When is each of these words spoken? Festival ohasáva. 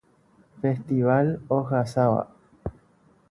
Festival 0.61 1.41
ohasáva. 1.47 2.33